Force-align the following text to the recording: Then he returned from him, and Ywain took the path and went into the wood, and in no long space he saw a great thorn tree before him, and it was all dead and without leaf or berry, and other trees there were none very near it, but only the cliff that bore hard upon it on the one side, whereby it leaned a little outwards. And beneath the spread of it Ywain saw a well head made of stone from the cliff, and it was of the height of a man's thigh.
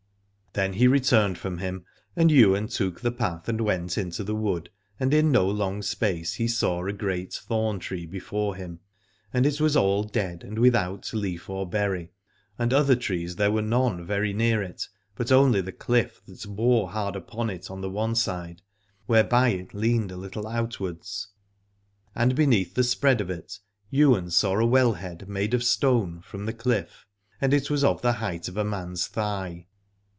Then 0.53 0.73
he 0.73 0.85
returned 0.85 1.37
from 1.37 1.59
him, 1.59 1.85
and 2.13 2.29
Ywain 2.29 2.67
took 2.67 2.99
the 2.99 3.11
path 3.13 3.47
and 3.47 3.61
went 3.61 3.97
into 3.97 4.21
the 4.21 4.35
wood, 4.35 4.69
and 4.99 5.13
in 5.13 5.31
no 5.31 5.47
long 5.47 5.81
space 5.81 6.33
he 6.33 6.49
saw 6.49 6.85
a 6.85 6.91
great 6.91 7.31
thorn 7.31 7.79
tree 7.79 8.05
before 8.05 8.55
him, 8.55 8.81
and 9.33 9.45
it 9.45 9.61
was 9.61 9.77
all 9.77 10.03
dead 10.03 10.43
and 10.43 10.59
without 10.59 11.13
leaf 11.13 11.49
or 11.49 11.65
berry, 11.69 12.11
and 12.59 12.73
other 12.73 12.97
trees 12.97 13.37
there 13.37 13.49
were 13.49 13.61
none 13.61 14.03
very 14.05 14.33
near 14.33 14.61
it, 14.61 14.89
but 15.15 15.31
only 15.31 15.61
the 15.61 15.71
cliff 15.71 16.21
that 16.25 16.45
bore 16.45 16.89
hard 16.91 17.15
upon 17.15 17.49
it 17.49 17.71
on 17.71 17.79
the 17.79 17.89
one 17.89 18.13
side, 18.13 18.61
whereby 19.05 19.47
it 19.47 19.73
leaned 19.73 20.11
a 20.11 20.17
little 20.17 20.49
outwards. 20.49 21.29
And 22.13 22.35
beneath 22.35 22.73
the 22.73 22.83
spread 22.83 23.21
of 23.21 23.29
it 23.29 23.59
Ywain 23.93 24.29
saw 24.31 24.59
a 24.59 24.65
well 24.65 24.91
head 24.95 25.29
made 25.29 25.53
of 25.53 25.63
stone 25.63 26.19
from 26.19 26.45
the 26.45 26.51
cliff, 26.51 27.05
and 27.39 27.53
it 27.53 27.69
was 27.69 27.85
of 27.85 28.01
the 28.01 28.11
height 28.19 28.49
of 28.49 28.57
a 28.57 28.65
man's 28.65 29.07
thigh. 29.07 29.67